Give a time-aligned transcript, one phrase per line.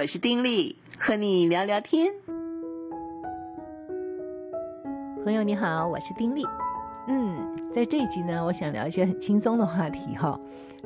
[0.00, 2.14] 我是丁力，和你聊聊天。
[5.24, 6.44] 朋友你好，我是丁力。
[7.08, 10.40] 嗯，在这一集呢，我想聊一些很轻松的话题哈，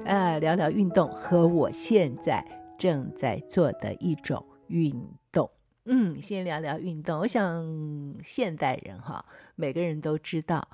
[0.06, 2.42] 呃，聊聊运动和我现在
[2.78, 4.90] 正在做的一种运
[5.30, 5.50] 动。
[5.84, 7.18] 嗯，先聊聊运动。
[7.18, 7.62] 我想
[8.24, 9.22] 现代人哈，
[9.56, 10.66] 每个人都知道。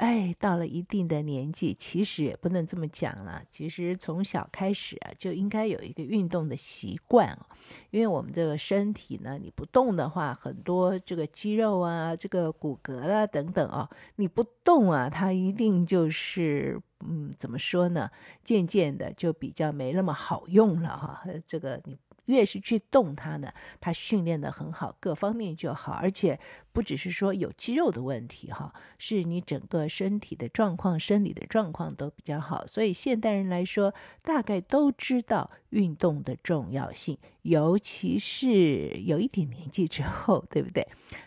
[0.00, 3.42] 哎，到了一定的年纪，其实也不能这么讲了。
[3.50, 7.44] 其实从小开始啊，就应该有一个运动的习惯哦。
[7.90, 18.10] 因为我们这个身体呢，你不动的话，很多这个肌肉啊、这个骨骼啊等等啊，你不动啊，它一定就是嗯，怎么说呢？
[18.42, 21.22] 渐渐的就比较没那么好用了哈。
[21.46, 21.98] 这个你。
[22.30, 26.38] 越是去动它呢，它训练得很好，各方面就好，而且
[26.72, 32.64] 不只是说有肌肉的问题哈，是你整个身体的状况、生理的状况都比较好。
[32.66, 40.86] 所以现代人来说，大概都知道运动的重要性，尤其是有一点年纪之后，对不对？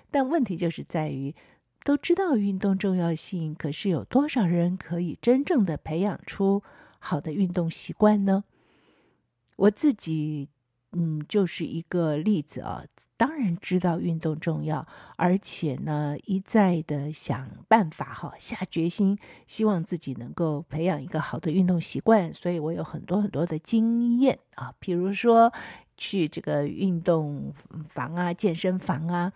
[0.10, 1.36] 但问题就是在于，
[1.84, 6.64] 都知道运动重要性，可是有多少人可以真正的培养出
[7.00, 8.46] 好的运动习惯呢？
[9.58, 10.50] 我自己。
[10.96, 12.84] 嗯，就是一个例子啊。
[13.18, 22.32] 当然知道运动重要，而且呢，一再的想办法哈，下决心，希望自己能够培养一个好的运动习惯。
[22.34, 25.52] 所以我有很多很多的经验啊，比如说
[25.98, 27.54] 去这个运动
[27.90, 29.32] 房啊、健身房啊，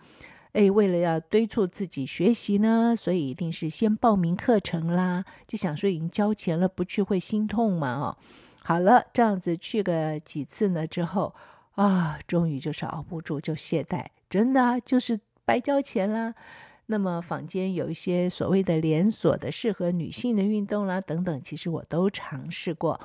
[0.52, 8.18] 哎，为了要督促自己学习呢，所以一定是先报名课程啦，就想说已经交钱了，不去会心痛嘛，哦。
[8.68, 11.34] 好了，这样子去个几次呢之后，
[11.76, 16.34] 啊，终于就是熬不住就懈怠，真的就是白交钱啦。
[16.84, 23.00] 那么坊间有一些所谓的连锁的适合女性的运动啦等等，其实我都尝试过。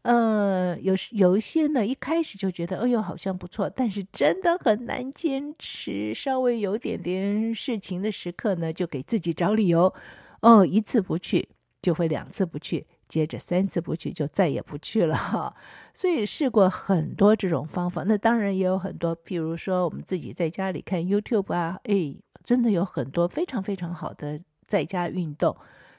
[0.00, 6.14] 呃，有有一些呢，一开始就觉得，哎呦，好像不错，但是真的很难坚持。
[6.14, 9.92] 稍微有点点事情的时刻呢，就给自己找理由。
[10.40, 11.50] 哦，一次不去，
[11.82, 12.86] 就会两次不去。
[13.08, 15.54] 接着三次不去就再也不去了哈，
[15.94, 18.02] 所以试过很多这种方法。
[18.06, 25.56] 那当然也有很多，譬如说我们自己在家里看 YouTube 啊，哎，真的有很多非常非常好的在家运动，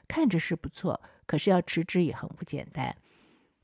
[0.08, 2.94] 看着是不错，可是要持之以恒不简单。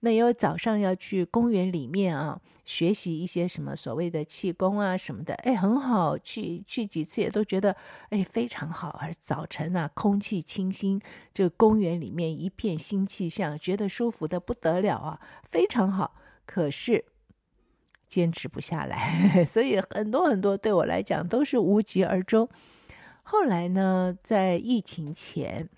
[0.05, 7.77] 那有早上要去公园里面啊，学习一些什么所谓的气功啊什么的，哎，很好，去去几次也都觉得
[8.11, 8.99] 哎非常好。
[9.01, 11.01] 而早晨啊，空气清新，
[11.33, 16.17] 这公园里面一片新气象，觉得舒服的不得了啊，非常好。
[16.45, 17.05] 可是
[18.09, 22.49] 坚持不下来， 所以很多很多对我来讲都是无疾而终。
[23.23, 25.69] 后来呢，在疫情前。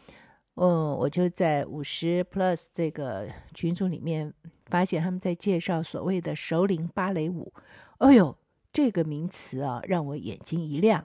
[0.56, 4.32] 嗯，我就在五十 plus 这个群组里面
[4.66, 7.52] 发现他们在介绍所谓的首领芭蕾舞。
[7.98, 8.36] 哎呦，
[8.72, 11.04] 这个名词啊，让我眼睛一亮。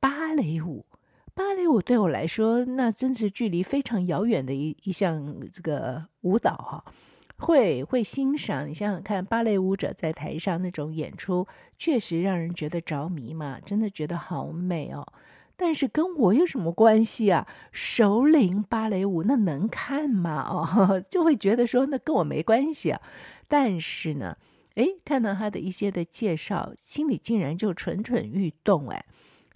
[0.00, 0.86] 芭蕾舞，
[1.34, 6.92] 芭蕾舞对我来说，那真是距离非常遥远的一一项这个舞蹈哈、啊。
[7.38, 11.46] 会会欣赏，你想想看，芭蕾舞者在台上那种演出，
[11.76, 15.06] 确实让人觉得着迷嘛，真的觉得好美哦。
[15.56, 17.46] 但是跟我有什么关系啊？
[17.72, 20.42] 熟龄芭蕾舞那能看吗？
[20.48, 23.00] 哦， 就会觉得说那跟我没关系啊。
[23.48, 24.36] 但是呢，
[24.74, 29.04] 诶，看到他的一些的介绍，心里竟然就蠢蠢欲动，哎，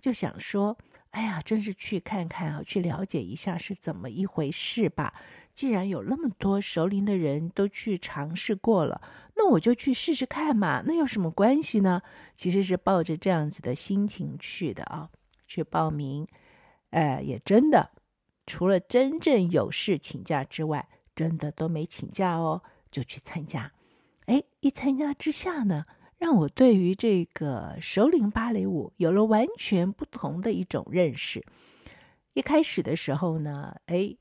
[0.01, 0.79] 就想说，
[1.11, 5.13] 哎呀，真是去看看啊，去了解一下是怎么一回事吧。
[5.53, 9.03] 既然有那么多熟龄的人都去尝试过了，
[9.37, 10.83] 那我就去试试看嘛。
[10.87, 12.01] 那有什么关系呢？
[12.35, 15.11] 其实是抱着这样子的心情去的啊。
[15.51, 16.29] 去报名，
[16.91, 17.91] 呃，也真的，
[18.47, 23.73] 除了真正有事请假之外，真的都没请假哦，就去参加。
[24.27, 25.87] 哎，一参加之下呢，
[26.19, 31.45] 让我对于这个首领芭蕾舞有了完全不同的一种认识。
[32.35, 34.17] 一开始的时候呢，哎。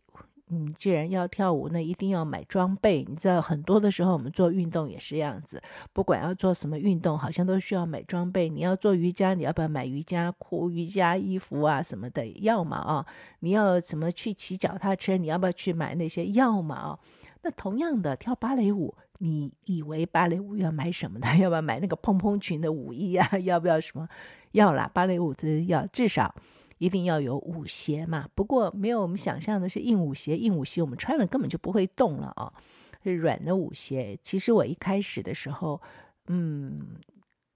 [0.51, 3.05] 嗯，既然要跳舞，那一定要买装备。
[3.07, 5.61] 你知道，很多的时候我们做运动也是这样子，
[5.93, 8.49] 不管要做什么运动，好像都需要买装备。
[8.49, 12.25] 你要做瑜伽，你要不要买瑜伽裤、瑜伽衣服啊什么的？
[12.41, 13.05] 要嘛啊！
[13.41, 16.25] 你要什么去骑脚踏车，你要不要去买那些？
[16.31, 16.99] 要嘛啊！
[17.43, 21.27] 那同样的跳芭蕾舞，你以为芭蕾舞要买什么的？
[21.37, 23.37] 要不要买那个蓬蓬裙的舞衣啊？
[23.43, 24.09] 要不要什么？
[24.53, 26.33] 要啦，芭蕾舞的要至少。
[26.79, 32.51] 一定要有舞鞋嘛，不过没有我们想象的是硬舞鞋，硬舞鞋我们穿了根本就不会动了啊，
[33.03, 34.17] 是软的舞鞋。
[34.23, 35.81] 其实我一开始的时候，
[36.27, 36.95] 嗯，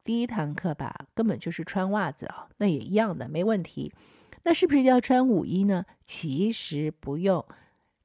[0.03, 3.91] 第一堂课吧，根本就是穿袜子啊，那也一样的，没问题。
[4.43, 5.85] 那是不是要穿舞衣呢？
[6.05, 7.45] 其实不用，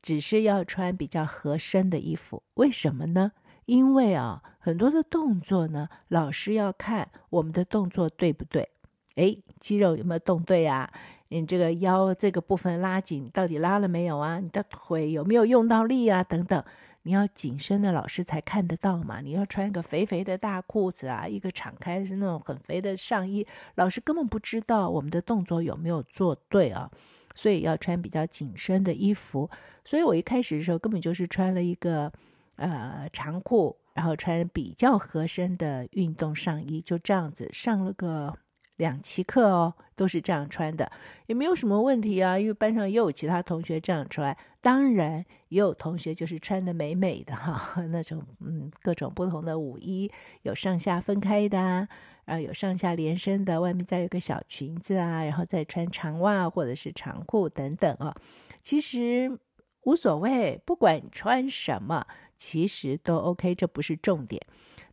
[0.01, 2.45] 只是要穿比较合身的衣服。
[2.55, 3.33] 为什么呢？
[3.65, 8.71] 因为啊，很多的动作呢，老师要看我们的动作对不对？
[9.19, 10.89] 哎，肌肉有没有动对啊？
[11.31, 14.39] 你这个腰这个部分拉紧，到底拉了没有啊？
[14.39, 16.23] 你的腿有没有用到力啊？
[16.23, 16.65] 等等，
[17.03, 19.21] 你要紧身的老师才看得到嘛。
[19.21, 23.45] 你要穿一个肥肥的大裤子啊，一个敞开是那种很肥的上衣，
[23.75, 26.89] 老师根本不知道我们的动作有没有做对啊。
[27.35, 29.51] 所以要穿比较紧身的衣服。
[29.85, 32.11] 所以我一开始的时候根本就是穿了一个
[32.57, 38.33] 呃长裤，然后穿比较合身的运动上衣，就这样子上了个。
[38.79, 40.91] 两期课哦，都是这样穿的，
[41.27, 42.39] 也没有什么问题啊。
[42.39, 50.11] 因为班上也有其他同学这样穿，当然也有同学就是穿的美美的哈， 那种嗯各种不同的舞衣，
[50.43, 51.89] 有上下分开的啊，
[52.25, 58.15] 然后有上下连身的，外面再有个小裙子啊，然后再穿长袜或者是长裤等等啊。
[58.63, 59.39] 其实
[59.83, 64.41] 无所谓，不管穿什么，其实都 OK，这不是重点。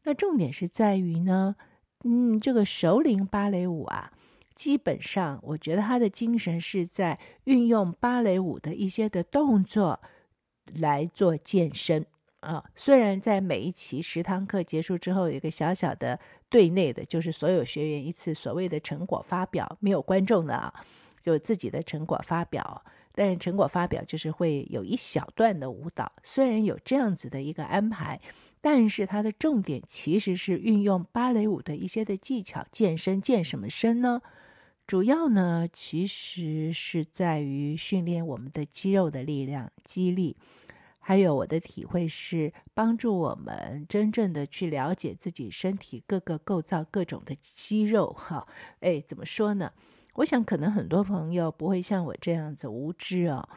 [0.06, 1.56] 那重点是在于呢。
[2.08, 4.12] 嗯，这个熟龄芭蕾舞啊，
[4.54, 10.00] 基本上我觉得他的精神是在运用芭蕾舞的一些的动作
[10.76, 12.06] 来做健身
[12.42, 12.64] 啊。
[12.76, 20.72] 虽然在每一期十堂课结束之后，有一个小小的对内的，就是所有学员一次所谓的成果发表，没有观众的啊，
[21.20, 22.86] 就自己的成果发表。
[23.16, 28.22] 但是成果发表就是会有一小段的舞蹈，虽然有这样子的一个安排。
[28.66, 34.24] 但是它的重点其实是运用芭蕾舞的一些的技巧健身，健什么身呢？
[34.88, 40.36] 主要呢，其实是在于训练我们的肌肉的力量、肌力，
[40.98, 48.12] 还有我的体会是帮助我们真正的去了解自己身体各个构造、各种的肌肉。
[48.14, 48.48] 哈，
[48.80, 49.72] 哎，怎么说呢？
[50.16, 53.48] 我想可能很多朋友不会像我这样子无知哦。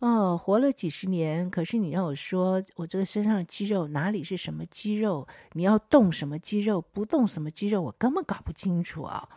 [0.00, 5.26] 哦，活了几十年，可是你让我说，我这个身上的肌肉哪里是什么肌肉？
[5.54, 9.28] 你要动什么肌肉，不动什么肌肉，我根本搞不清楚啊。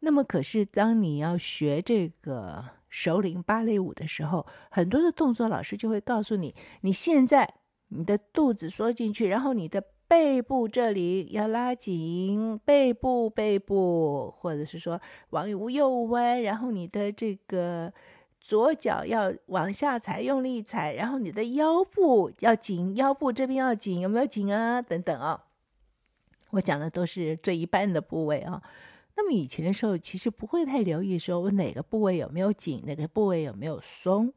[0.00, 7.54] 那么，可是当你要学这个熟龄芭蕾舞的时候，很多的动作老师就会告诉你，你现在
[7.88, 15.00] 你的肚子缩进去，然后你的背部这里要拉紧，背部背部，或者是说
[15.30, 17.90] 往右弯，然后你的这个。
[18.46, 24.80] 左脚要往下踩，用力踩，然后你的腰部要紧，腰部这边要紧，有没有紧啊？
[24.80, 25.46] 等等啊、
[26.50, 28.62] 我讲的都是最一般的部位啊、
[29.16, 34.32] 那么以前的时候，其实不会太留意说我哪个部位有没有紧，哪个部位有没有松。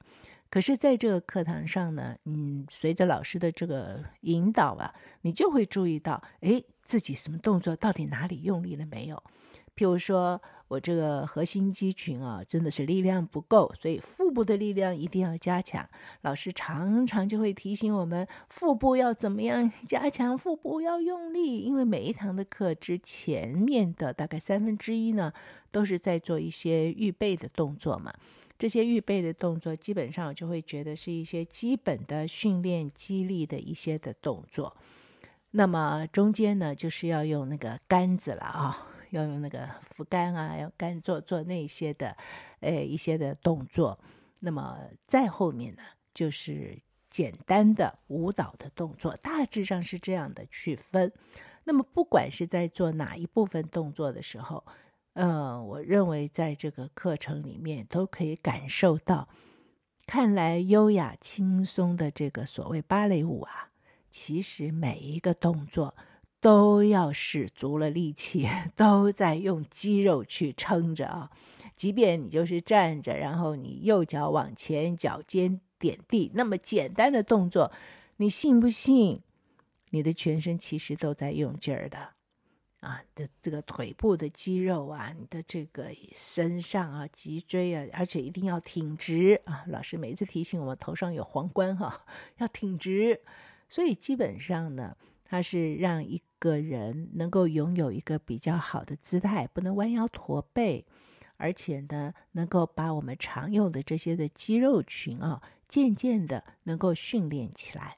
[0.49, 4.91] 可是在这个课堂上呢，嗯，随着老师的这个引导啊，
[5.21, 9.21] 你就会注意到，哎，自己什么动作到底哪里用力了没有？
[9.75, 10.41] 譬如说。
[10.69, 15.85] 我这个核心肌群啊，真的是力量不够，所以腹部的力量一定要加强。
[16.21, 21.59] 老师常常就会提醒我们，腹部要怎么样加强，腹部要用力。
[21.61, 25.33] 因为每一堂的课之前面的大概三分之一呢，
[25.71, 28.13] 都是在做一些预备的动作嘛。
[28.59, 34.77] 这些预备的动作，基本上我就会觉得是一些基本的训练肌力的一些的动作。
[35.51, 38.85] 那么中间呢，就是要用那个杆子了啊。
[39.11, 42.15] 要用那个扶杆啊，要杆做做那些的，
[42.59, 43.99] 诶，一些的动作。
[44.39, 45.81] 那么再后面呢，
[46.13, 51.11] 就是简单的舞蹈的动作，大致上是这样的区分。
[51.63, 54.65] 那么不管是在做哪一部分动作的时候，
[55.13, 59.27] 呃，我认为在这个课程里面都可以感受到，
[60.05, 63.69] 看来优雅轻松的这个所谓芭蕾舞啊，
[64.09, 65.95] 其实每一个动作。
[66.41, 71.29] 都要使足了力气， 都在用肌肉去撑着啊！
[71.75, 77.71] 即便你就是站着，然后你右脚往前，脚尖点地，那么简单的动作，
[78.17, 79.21] 你信不信？
[79.91, 81.97] 你的全身其实都在用劲儿的
[82.81, 83.01] 啊！
[83.15, 89.63] 的这个腿部的肌肉啊，你的这个身上啊，脊椎啊，而且一定要挺直啊！
[89.67, 92.05] 老师每次提醒我，头上有皇冠哈、
[92.37, 93.19] 要挺直。
[93.67, 94.95] 所以基本上呢，
[95.31, 100.83] 它是让一个人能够拥有一个比较好的姿态，不能弯腰驼背，
[101.37, 107.97] 而且呢，能够把我们常用的这些的肌肉群啊，渐渐的能够训练起来。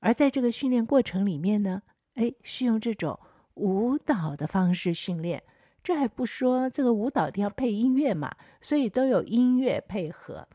[0.00, 1.82] 而在这个训练过程里面呢，
[2.14, 3.20] 哎，是用这种
[3.54, 5.44] 舞蹈的方式训练。
[5.84, 10.48] 这还不说，这个舞蹈一定要配音乐嘛，所以都有音乐配合。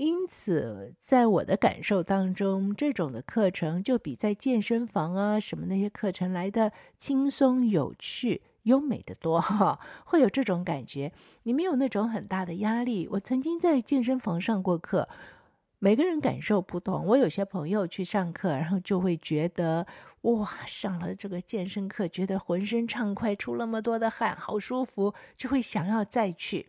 [0.00, 11.12] 因此，在我的感受当中，这种的课程就比在健身房啊什么那些课程来的轻松、有趣、优美得多哈，会有这种感觉。
[11.42, 13.06] 你没有那种很大的压力。
[13.12, 15.06] 我曾经在健身房上过课，
[15.78, 17.04] 每个人感受不同。
[17.04, 19.86] 我有些朋友去上课，然后就会觉得
[20.22, 26.66] 哇，上了这个健身课，觉得浑身畅快，出那么多的汗，好舒服，就会想要再去。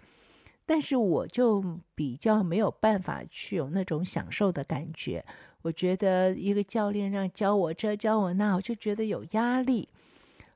[0.66, 1.64] 但是我就
[1.96, 5.26] 比较没有办法去有那种享受的感觉。
[5.64, 9.88] 我觉得一个教练让教我这教我那，我就觉得有压力，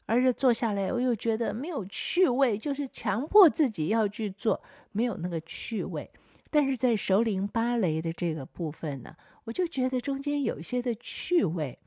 [0.05, 6.09] 而且坐下来我又觉得没有趣味，就是强迫自己要去做，没有那个趣味。
[6.49, 11.77] 但是在熟龄芭蕾的这个部分呢，我就觉得中间有一些的趣味，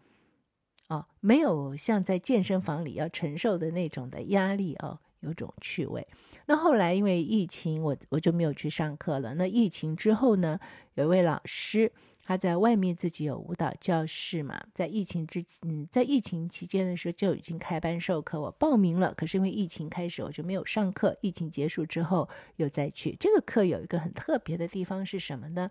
[0.89, 6.07] 哦，没有像在健身房里要承受的那种的压力哦，有种趣味。
[6.47, 9.35] 那后来因为疫情，我我就没有去上课了。
[9.35, 10.59] 那疫情之后呢，
[10.95, 11.93] 有一位老师。
[12.25, 19.15] 他在外面自己有舞蹈教室嘛，在疫情之嗯，在疫情期间的时候就已经开班授课，我报名了。
[19.15, 21.17] 可是因为疫情开始，我就没有上课。
[21.23, 23.17] 疫情结束之后又再去。
[23.19, 25.71] 这个课有一个很特别的地方是什么呢？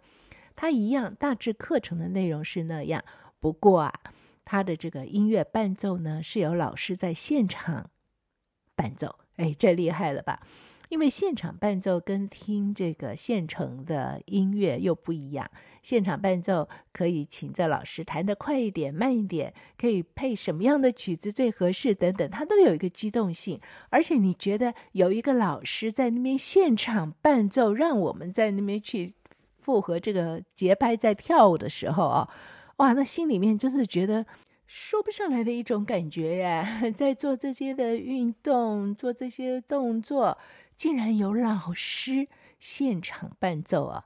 [0.56, 3.06] 它一样大致课程的内容是那样，
[3.40, 3.94] 不过啊，
[4.44, 7.92] 它的这个音乐伴奏呢是由老师在现场
[8.76, 9.20] 伴奏。
[9.38, 10.40] 哎，这厉害了吧？
[10.90, 15.46] 因为现场伴奏跟听这个现成的音乐又不一样。
[15.84, 23.60] 现场伴奏可以请这老师弹得快一点、慢一点，可以配什么样的曲子最合适等等，它都有一个机动性。
[23.90, 32.30] 而且你觉得有一个老师在那边现场伴奏，让我们在那边去附和这个节拍，在跳舞的时候啊，
[32.78, 34.26] 哇，那心里面就是觉得
[34.68, 36.84] 说不上来的一种感觉呀！
[36.94, 40.38] 在做这些的运动、做这些动作，
[40.76, 42.28] 竟然有老师
[42.60, 44.06] 现场伴奏啊！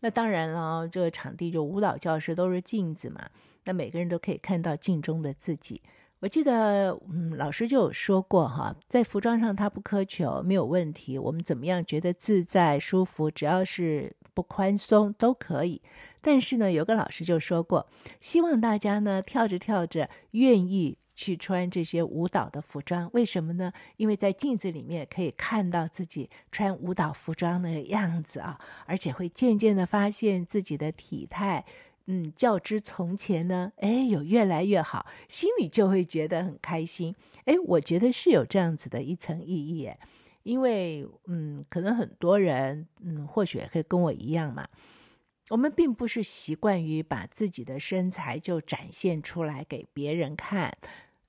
[0.00, 3.30] 那当然了，这个场地就舞蹈教室都是镜子嘛，
[3.64, 5.80] 那每个人都可以看到镜中的自己。
[6.20, 11.18] 我记得，嗯，老师就有说过哈，在服装上他不苛求，没有问题。
[11.18, 15.82] 我们怎么样觉得自在舒服，只要是不宽松都可以。
[16.20, 17.86] 但是呢，有个老师就说过，
[18.20, 20.98] 希望大家呢跳着跳着愿意。
[21.16, 23.72] 去穿这些舞蹈的服装，为什么呢？
[23.98, 31.64] 因为在镜子里面可以看到自己穿舞蹈服装的样子啊，而且会渐渐的发现自己的体态，
[32.06, 37.14] 嗯，较之从前呢，哎，有越来越好，心里就会觉得很开心。
[37.44, 39.90] 哎，我觉得是有这样子的一层意义，
[40.42, 44.68] 因为，嗯，可能很多人，嗯，或许也会跟我一样嘛。
[45.50, 50.72] 我们并不是习惯于把自己的身材就展现出来给别人看。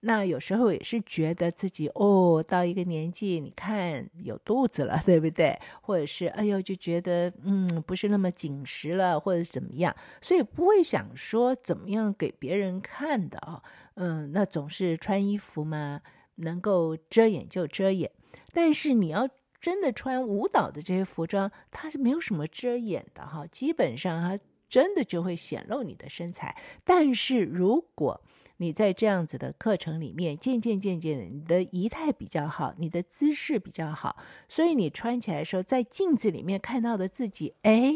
[0.08, 5.60] 那有时候也是觉得自己哦，到一个年纪，你看有肚子了， 对不对？
[5.82, 13.64] 或者是哎呦，就觉得嗯，不是那么紧实了，或者怎么样，所以不会想说怎么样给别人看的哦。
[13.96, 16.02] 嗯，那总是穿衣服嘛，
[16.36, 18.12] 能够遮掩就遮掩。
[18.54, 19.28] 但是你要
[19.60, 24.38] 真的穿舞蹈的这些服装，它是没有什么遮掩的哈，基本上它
[24.70, 26.56] 真的就会显露你的身材。
[26.84, 28.22] 但是如果
[28.58, 37.94] 你在这样子的课程里面，渐渐渐渐的，你的仪态比较好，你的姿势比较好，所以你穿起来的时候，在镜子里面看到的自己，哎，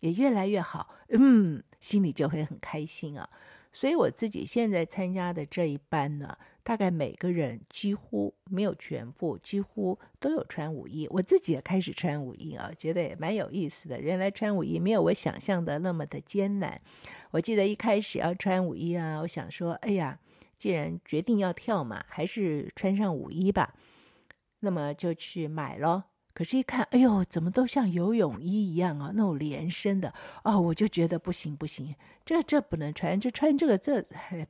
[0.00, 3.28] 也越来越好，嗯，心里就会很开心啊。
[3.70, 6.38] 所以我自己现在参加的这一班呢，
[6.68, 11.08] 大概每个人几乎没有全部，几乎都有穿舞衣。
[11.08, 13.98] 我自己也开始穿舞衣啊，觉得也蛮有意思的。
[13.98, 16.78] 原来穿舞衣没有我想象的那么的艰难。
[17.30, 20.18] 我记得一开始要穿舞衣啊，我想说，哎呀，
[20.58, 23.74] 既然决定要跳嘛，还是穿上舞衣吧。
[24.60, 26.04] 那么就去买咯。
[26.34, 30.12] 可是，一看，哎呦，怎么都像游泳衣一样啊，那种连身的
[30.44, 34.00] 哦，我就觉得不行不行，这这不能穿，这穿这个这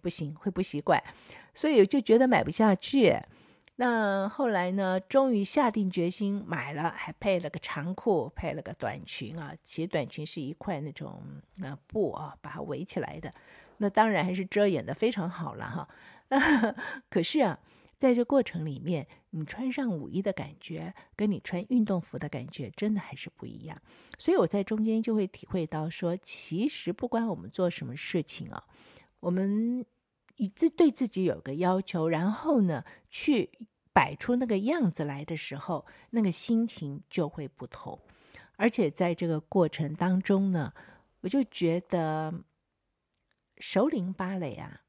[0.02, 1.02] 不行，会不习惯，
[1.58, 3.18] 所以我就觉得买不下去。
[3.74, 9.52] 那后来呢，终于下定决心买了，还配了个长裤，配了个短裙啊。
[9.64, 11.20] 其实短裙是一块那种
[11.60, 13.34] 呃布啊，把它围起来的。
[13.78, 15.88] 那当然还是遮掩的非常好了哈。
[17.10, 17.58] 可是啊，
[17.98, 23.76] 在这过程里面，你穿上舞衣的感觉，跟你穿运动服的感觉，真的还是不一样。
[24.16, 28.62] 所以我在中间就会体会到说，其实不管我们做什么事情啊，
[29.18, 29.84] 我们。
[30.38, 33.50] 以自对自己有个要求，然后呢，去
[33.92, 38.00] 摆出那个样子来的时候，那个心情就会不同。
[38.56, 40.72] 而且在这个过程当中呢，
[41.20, 42.42] 我就觉得
[43.58, 44.82] 熟龄芭蕾啊，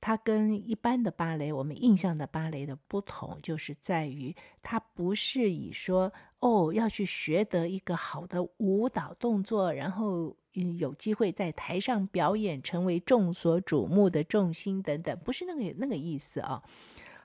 [0.00, 10.76] 它跟一般的芭蕾，我们印象的芭蕾的不同，就是在于它不是以说哦要去学得一个好的舞蹈动作，然后嗯。
[10.78, 16.62] 有机会在台上表演，成为众所瞩目的重心等等，不是那个那个意思啊。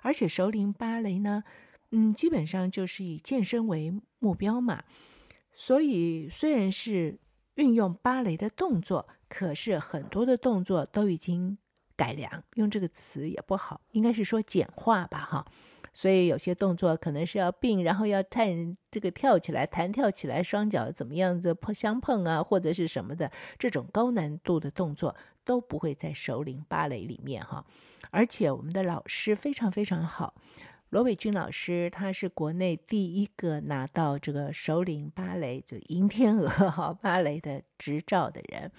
[0.01, 1.43] 而且熟龄芭蕾呢，
[1.91, 4.83] 嗯，基本上就是以健身为目标嘛。
[5.53, 7.19] 所以虽然是
[7.55, 11.57] 运用芭蕾的动作，可是很多的动作都已经
[11.95, 15.45] 改良，用这个词也不好，应该是说简化吧，哈。
[15.93, 27.65] 所以有些动作可能是要并，然后要弹这个跳起来，弹跳起来，双脚怎么样子碰相碰啊，或者是什么的这种高难度的动作都不会在首领芭蕾里面哈。
[28.09, 30.33] 而且我们的老师非常非常好，
[30.89, 38.71] 罗伟军老师他是国内第一个拿到这个首领芭蕾就银天鹅哈芭蕾的执照的人，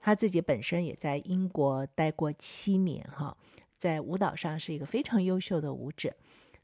[0.00, 3.36] 他自己本身也在英国待过七年哈。
[3.82, 6.14] 在舞蹈上是一个非常优秀的舞者，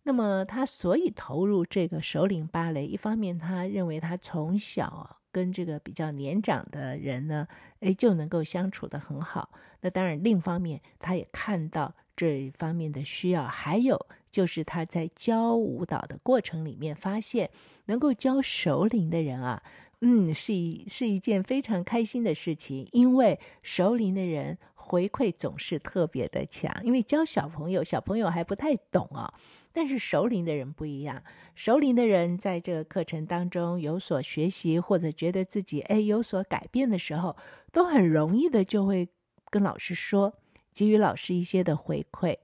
[0.04, 7.48] 那么他所以投入这个首领芭蕾，一方面他认为他从小跟这个比较年长的人呢，
[7.80, 9.50] 诶就能够相处得很好。
[9.80, 17.50] 那当然，另一方面他也看到这一方面的需要，还有就是他在教舞蹈的过程里面发现，
[17.87, 19.60] 能够教熟龄的人啊。
[20.02, 24.56] 嗯，是一是一件非常开心的事情，因为熟龄的人
[24.88, 26.75] 回馈总是特别的强。
[26.83, 29.33] 因为教小朋友，小朋友还不太懂啊，
[29.73, 31.23] 但是熟龄的人不一样。
[31.54, 37.37] 熟龄的人在这个课程当中有所学习，或者觉得自己哎有所改变的时候，
[37.71, 39.09] 都很容易的就会
[39.50, 40.33] 跟老师说，
[40.73, 42.38] 给予老师一些的回馈。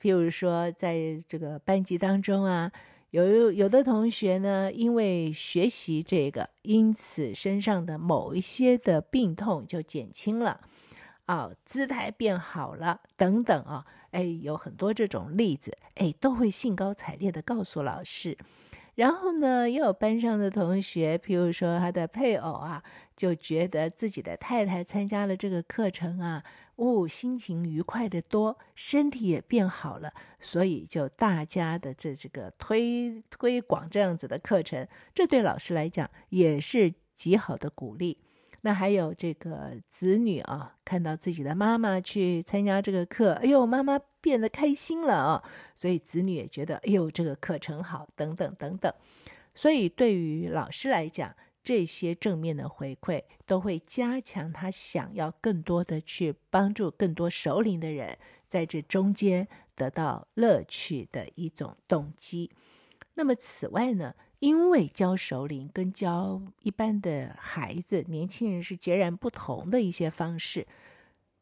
[0.00, 2.70] 譬如说，在这个班级当中啊。
[3.12, 10.62] 有有的同学呢，因为学习这个，因此身上的某一些的病痛就减轻了，
[11.32, 18.36] 啊，姿态变好了，等等啊，哎，有很多这种例子，哎，都会兴高采烈地告诉老师。
[18.96, 22.82] 然后呢，又有班上的同学，譬如说他的配偶啊，
[23.16, 26.44] 就觉得自己的太太参加了这个课程啊。
[26.76, 38.18] 哦，心情愉快的多，身体也变好了，所以就大家的这这个推推广这样子的课程，这对老师来讲也是极好的鼓励。
[38.62, 48.92] 那还有这个子女啊，看到自己的妈妈去参加这个课，哎呦，妈妈变得开心了啊，所以子女也觉得，哎呦，这个课程好，等等等等。
[49.54, 62.50] 所以对于老师来讲，这些正面的回馈都会加强他想要更多的去帮助更多熟龄的人在这中间得到乐趣的一种动机。
[63.14, 70.66] 那么此外呢，因为教熟龄跟教一般的孩子、年轻人是截然不同的一些方式。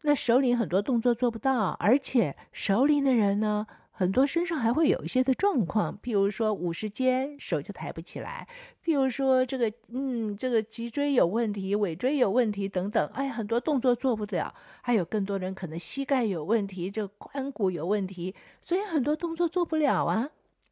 [0.03, 8.47] 那首领很多动作做不到，而且熟龄的人呢，很多身上还会有一些的状况，譬如说五十肩，手就抬不起来；
[8.85, 13.09] 譬如说这个，嗯，这个脊椎有问题，尾椎有问题等等。
[13.15, 14.55] 哎，很多动作做不了。
[14.83, 20.29] 还有更多人可能膝盖有问题，这个髋骨有问题，所以很多动作做不了啊。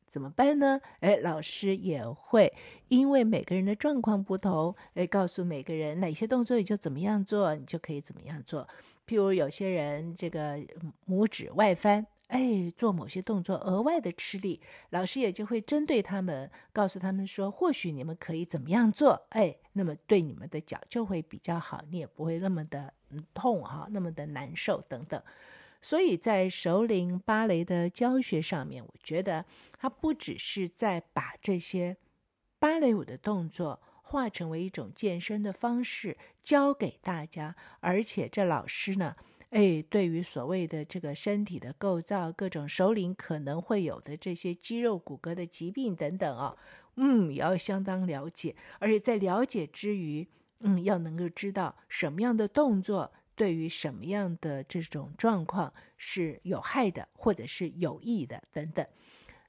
[0.08, 0.80] 怎么办呢？
[1.00, 2.52] 哎，老师也会
[2.88, 8.66] 因为每个人的状况不同，哎，告诉每个人哪些动作你就怎么样做，你就可以怎么样做。
[9.06, 10.58] 譬如有些人这个
[11.06, 12.06] 拇指外翻。
[12.28, 22.92] 哎，做某些动作额外的吃力，老师也就会针对他们，告诉他们说，或许你们可以怎么样做，哎，那么对你们的脚就会比较好，你也不会那么的
[23.32, 25.22] 痛哈，那么的难受等等。
[25.88, 29.46] 所以在首领芭蕾的教学上面，我觉得
[29.78, 31.96] 他不只是在把这些
[32.58, 39.16] 芭蕾舞的动作化成为一种健身的方式教给大家，而且这老师呢。
[39.48, 46.54] 哎，对于所谓的这个身体的构造，各种首领可能会有的这些肌肉骨骼的疾病等等啊，
[46.96, 48.54] 嗯，也要相当了解。
[48.78, 50.28] 而且在了解之余，
[50.60, 58.84] 嗯，要能够知道什么样的动作对于什么样的这种状况是有害的，或者是有益的等等。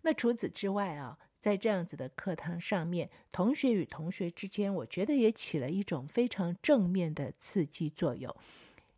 [0.04, 8.34] 那除此之外啊，在这样子的课堂上面，同学与同学之间，我觉得也起了一种非常正面的刺激作用。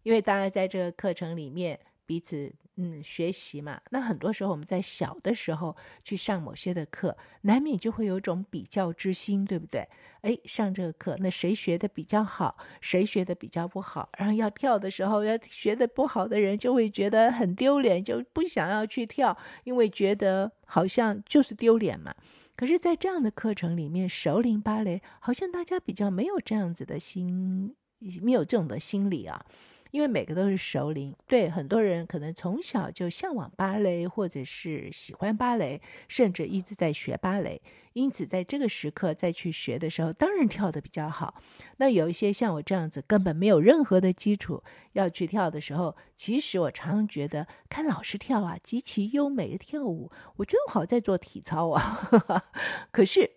[0.04, 9.88] 因为大家在这个课程里面彼此嗯学习嘛，那很多时候我们在小的时候去上某些的课，难免就会有种比较之心，对不对？
[10.22, 22.14] 哎，上这个课，那谁学的比较好，谁学的比较不好，然后要跳的时候，要学的不好的人就会觉得很丢脸，就不想要去跳，因为觉得好像就是丢脸嘛。
[22.56, 27.76] 可是，在这样的课程里面，熟龄芭蕾好像大家比较没有这样子的心，
[28.22, 29.44] 没有这种的心理啊。
[29.92, 37.62] 因为每个都是熟龄，对很多人可能从小就向往芭蕾，或者是喜欢芭蕾，甚至一直在学芭蕾，
[37.94, 41.42] 因此在这个时刻再去学的时候，当然跳得比较好。
[41.78, 52.44] 那有一些像我这样子根本没有任何的基础要去跳的时候，其实我常常觉得看老师跳啊，极其优美的跳舞，我觉得我好在做体操啊。
[52.92, 53.32] 可是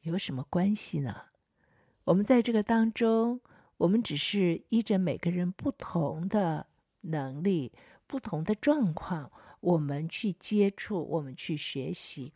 [0.00, 1.14] 有什么关系呢？
[2.04, 3.42] 我们在这个当中。
[3.78, 6.68] 我们只是依着每个人不同的
[7.02, 7.72] 能力、
[8.06, 12.32] 不同的状况，我们去接触，我们去学习，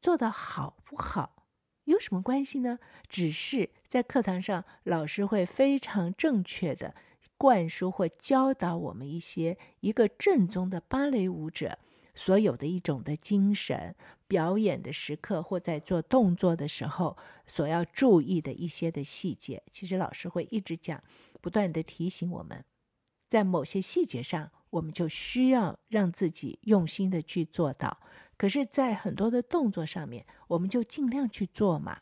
[0.00, 1.46] 做得好不好
[1.84, 2.78] 有什么关系呢？
[3.08, 6.94] 只是在课堂上，老师会非常正确的
[7.36, 11.78] 灌输或教导我们一些一个正宗的芭蕾舞者
[12.14, 13.96] 所有的一种的精神。
[14.32, 21.04] 表演的时刻或在做动作的时候，所要注意的一些的细节，其实老师会一直讲，
[21.42, 22.64] 不断的提醒我们，
[23.28, 27.98] 在某些细节上，我们就需要让自己用心的去做到。
[28.38, 32.00] 可是，在很多的动作上面，我们就尽量去做嘛。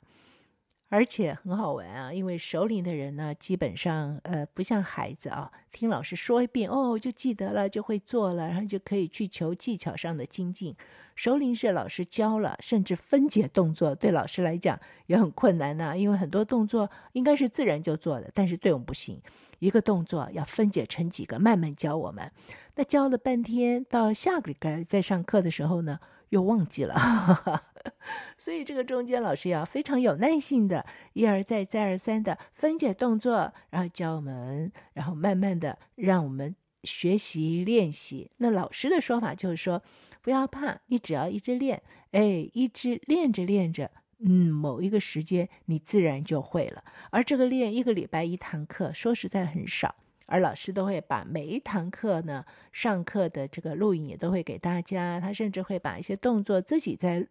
[0.90, 10.74] 而且很好玩啊，因为熟龄的人呢，基本上呃不像孩子啊，听老师说一遍哦就记得了，就会做了，然后就可以去求技巧上的精进。
[11.14, 19.20] 熟龄是老师教了，甚至分解动作对老师来讲也很困难呐，因为很多动作应该是自然就做的，但是对我们不行，
[19.60, 22.28] 一个动作要分解成几个，慢慢教我们。
[22.74, 26.00] 那教了半天，到下个礼拜再上课的时候呢，
[26.30, 27.64] 又忘记了。
[28.36, 38.30] 所以这个中间老师要非常有耐心的，一而再再而三的分解动作，然后教我们，然后慢慢的让我们学习练习。
[38.38, 39.82] 那老师的说法就是说，
[40.22, 46.82] 不要怕，你只要一直练，哎，一直练着练着，嗯，某一个时间你自然就会了。
[47.10, 49.94] 而这个练一个礼拜一堂课，说实在很少。
[50.26, 57.26] 而老师都会把每一堂课呢，上课的这个录影也都会给大家，他甚至会把一些动作自己在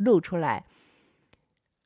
[0.00, 0.64] 录出来。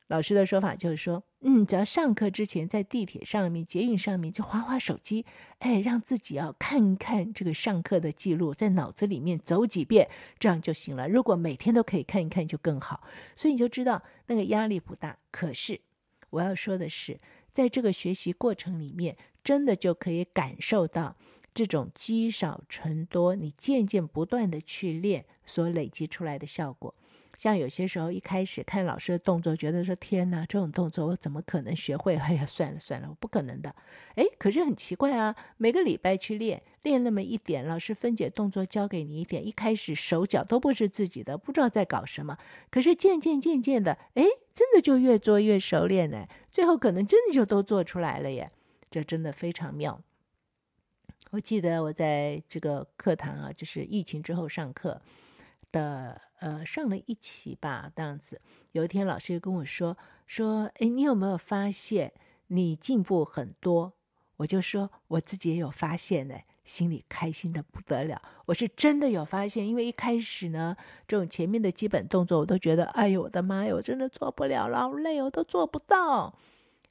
[0.07, 5.25] 老师的说法就是说，嗯，只要上课之前在地铁上面、捷运上面就滑滑手机，
[5.59, 11.07] 哎，让自己要看一看这个上课的记录，在脑子里面走几遍，这样就行了。
[11.07, 13.03] 如果每天都可以看一看，就更好。
[13.35, 15.17] 所以你就知道那个压力不大。
[15.31, 15.81] 可是
[16.31, 17.19] 我要说的是，
[17.51, 19.15] 在这个学习过程里面。
[19.45, 21.15] 真的就可以感受到
[21.53, 26.95] 这种积少成多，你渐渐不断的去练所累积出来的效果。
[27.37, 32.15] 像有些时候一开始看老师的动作，觉得说天哪，这种动作我怎么可能学会？
[32.17, 33.73] 哎呀，算了算了，我不可能的。
[34.15, 42.37] 哎，可是很奇怪啊，每个礼拜去练，练那么一点，老师分解动作教给你一点，一开始手脚都不是自己的，不知道在搞什么。
[42.69, 48.51] 可是渐渐渐渐的，哎，真的就越做越熟练呢，最后可能真的就都做出来了耶。
[48.89, 50.01] 这真的非常妙。
[51.31, 55.01] 我记得我在这个课堂啊，就是疫情之后上课
[55.73, 58.41] 的，呃，上了一期吧，这样子。
[58.71, 62.13] 有一天老师又跟我说说，哎，你有没有发现
[62.47, 63.93] 你进步很多？
[64.37, 68.21] 我就说我自己也有发现呢，心里开心的不得了。
[68.47, 70.75] 我是真的有发现，因为一开始呢，
[71.07, 76.37] 这种前面的基本动作我都觉得，哎呦我的妈呀，我真的做不了，好累，我都做不到。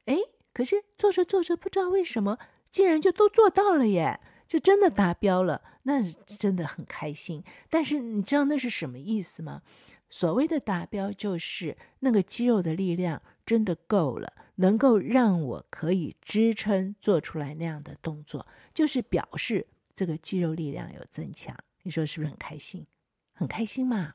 [0.06, 0.18] 哎。
[0.54, 2.38] 可是做着做着，不知道为什么，
[2.70, 7.42] 竟然就都做到了耶，就真的达标了，那真的很开心。
[7.68, 9.62] 但是你知道那是什么意思吗？
[10.10, 21.56] 所谓的达标，就是那个肌肉的力量真的够了，能够让我可以支撑做出来那样的动作，就是表示这个肌肉力量有增强。
[21.82, 22.86] 你说是不是很开心？
[23.32, 24.14] 很开心嘛。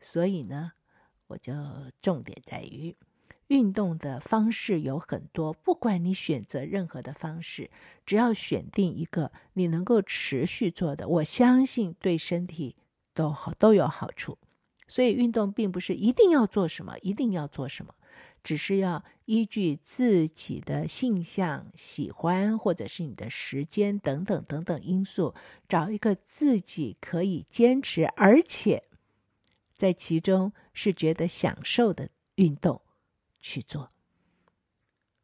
[0.00, 0.72] 所以呢，
[1.28, 1.52] 我就
[2.00, 2.96] 重点在于。
[3.48, 7.70] 运动的方式有很多，不管你选择任何的方式，
[8.06, 12.76] 只要选定一个你能够持续做的，我相信对身体
[13.12, 14.38] 都好都有好处。
[14.86, 17.94] 所以运动并不是一定要做什么，一定要做什么，
[18.42, 25.34] 只是要依据自己的性向、喜欢，或者是你的时间等等等等因素，
[25.68, 28.84] 找一个自己可以坚持，而且
[29.76, 32.80] 在其中是觉得享受的运动。
[33.38, 33.90] 去做。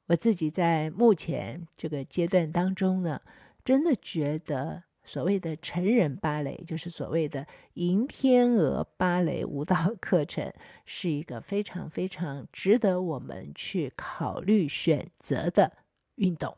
[0.06, 3.22] 我自己在目前这个阶段当中呢，
[3.64, 10.52] 真的觉得所谓的成人芭蕾，就是所谓的银天鹅芭蕾舞蹈 课程，
[10.84, 15.72] 是一个非常非常值得我们去考虑选择的
[16.16, 16.56] 运动。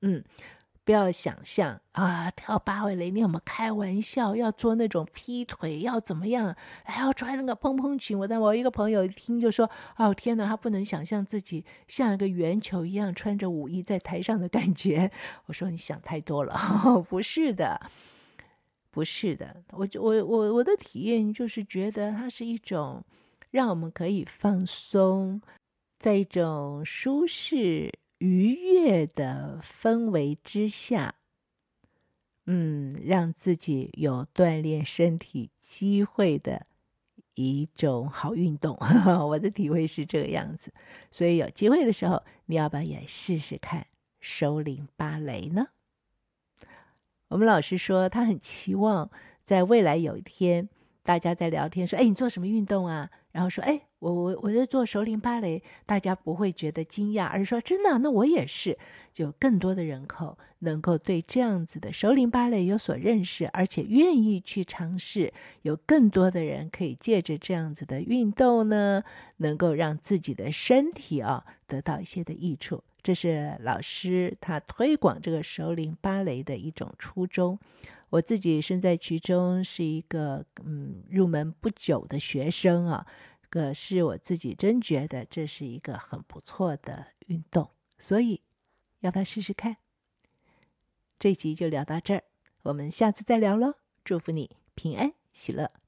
[0.00, 0.22] 嗯。
[0.84, 4.34] 不要想象啊，跳芭蕾，你有没有开玩笑？
[4.34, 6.56] 要做那种劈腿，要怎么样？
[6.84, 8.18] 还要穿那个蓬蓬裙。
[8.18, 15.12] 我但我一个朋友一听就说：“哦天哪，他不能想象自己像一个圆球一样穿着舞衣在台上的感觉。
[15.46, 16.52] ”我说：“你想太多了，
[17.08, 17.80] 不是的，
[18.90, 19.62] 不是的。
[19.70, 23.04] 我就我我我的体验就是觉得它是一种
[23.52, 25.40] 让我们可以放松，
[26.00, 27.92] 在一种舒适。”
[28.22, 31.16] 愉悦的氛围之下，
[32.46, 36.68] 嗯，让自己有锻炼身体机会的
[37.34, 38.78] 一种好运动。
[39.28, 40.72] 我的体会是这个样子，
[41.10, 43.88] 所以有机会的时候，你要不要也试试看？
[44.20, 45.66] 熟龄芭蕾呢？
[47.26, 49.10] 我们老师说，他很期望
[49.42, 50.68] 在未来有一天，
[51.04, 57.98] 大家在聊天说：“哎，你做什么运动啊？”然后说：“哎，我我我在做熟龄芭蕾。”大家不会觉得惊讶，而是说：“真的？
[57.98, 58.78] 那我也是。”
[59.12, 65.32] 就更多的人口能够对这样子的熟龄芭蕾有所认识，而且愿意去尝试。
[65.62, 69.02] 有更多的人可以借着这样子的运动呢，
[69.38, 72.82] 能够让自己的身体啊得到一些的益处。
[73.02, 77.58] 这是老师他推广这个首领芭蕾的一种初衷。
[78.10, 83.06] 我自己身在其中，是一个嗯入门不久的学生啊，
[83.48, 88.42] 可是我自己真觉得这是一个很不错的运动，所以
[89.00, 89.78] 要不要试试看？
[91.18, 92.24] 这集就聊到这儿，
[92.64, 93.74] 我们下次再聊喽。
[94.04, 95.81] 祝福你平安喜乐。